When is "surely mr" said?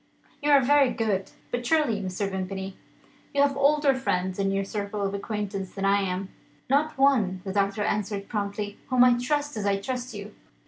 1.63-2.27